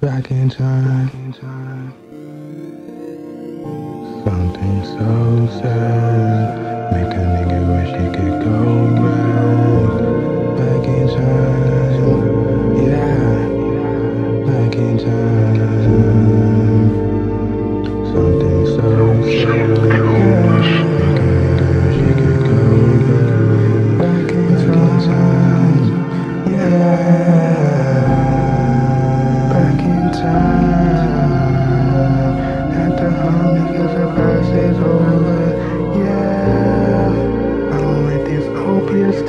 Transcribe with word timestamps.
Back 0.00 0.30
in 0.30 0.48
time. 0.48 1.92
Something 4.24 4.84
so 4.84 5.60
sad. 5.60 5.79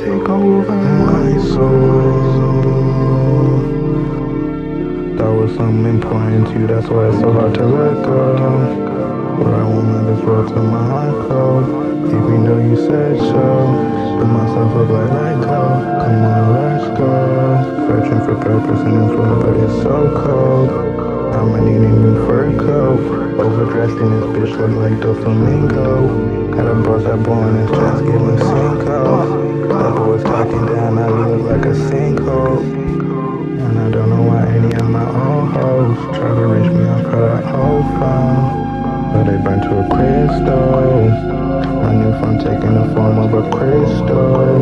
Take 0.01 0.29
over 0.29 0.75
my 0.75 1.37
soul. 1.43 2.61
That 5.17 5.31
was 5.31 5.55
something 5.55 5.85
important 5.85 6.47
to 6.47 6.53
you, 6.59 6.67
that's 6.67 6.87
why 6.87 7.09
it's 7.09 7.19
so 7.19 7.31
hard 7.31 7.53
to 7.55 7.65
let 7.65 8.03
go. 8.03 9.20
But 9.41 9.55
I 9.55 9.63
let 9.65 10.15
this 10.15 10.23
world 10.23 10.49
to 10.49 10.61
my 10.61 10.85
heart 10.85 11.27
cold. 11.27 11.65
Even 12.05 12.45
though 12.45 12.59
you 12.59 12.75
said 12.75 13.17
so. 13.17 14.19
Put 14.19 14.27
myself 14.27 14.75
up 14.75 14.89
like 14.89 15.41
go. 15.41 15.61
Come 16.05 16.25
on, 16.29 16.43
let's 16.53 16.85
go. 16.99 17.87
Searching 17.87 18.21
for 18.21 18.35
purpose 18.39 18.81
in 18.81 18.93
this 19.01 19.09
world, 19.17 19.43
but 19.43 19.57
it's 19.57 19.81
so 19.81 20.13
cold. 20.23 20.69
I'ma 21.33 21.57
need 21.57 21.81
a 21.81 21.89
new 21.89 22.27
fur 22.27 22.55
coat. 22.55 23.01
Overdressed 23.39 23.97
in 23.97 24.09
this 24.11 24.53
bitch, 24.53 24.53
look 24.59 24.77
like 24.77 24.99
the 25.01 25.15
flamingo. 25.15 26.51
Got 26.55 26.67
a 26.67 26.75
boss 26.75 27.03
that 27.03 27.17
in 27.17 27.55
his 27.57 27.71
chest, 27.71 28.05
giving 28.05 28.37
a 39.81 39.89
crystal. 39.89 41.09
My 41.81 41.93
new 41.95 42.11
phone 42.19 42.37
taking 42.37 42.73
the 42.75 42.85
form 42.93 43.17
of 43.17 43.33
a 43.33 43.49
crystal. 43.49 44.61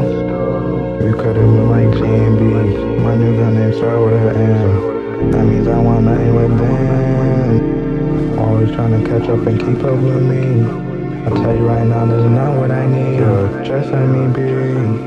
We 1.03 1.11
cut 1.13 1.35
it 1.35 1.45
with 1.45 1.69
like 1.69 1.87
GMB. 1.99 3.01
My 3.03 3.15
new 3.15 3.35
gun 3.37 3.55
name 3.55 3.73
start 3.73 3.99
with 3.99 4.35
an 4.35 4.41
M. 4.41 5.31
That 5.31 5.43
means 5.45 5.67
I 5.67 5.79
want 5.79 6.05
nothing 6.05 6.35
with 6.35 6.57
them. 6.57 8.39
Always 8.39 8.71
trying 8.71 9.03
to 9.03 9.09
catch 9.09 9.29
up 9.29 9.45
and 9.47 9.59
keep 9.59 9.83
up 9.83 9.99
with 9.99 10.23
me. 10.23 10.63
I 11.25 11.29
tell 11.29 11.55
you 11.55 11.67
right 11.67 11.85
now, 11.85 12.05
this 12.05 12.23
is 12.23 12.31
not 12.31 12.57
what 12.57 12.71
I 12.71 12.85
need. 12.87 13.19
Just 13.65 13.91
let 13.91 14.05
me 14.07 14.27
be. 14.33 14.98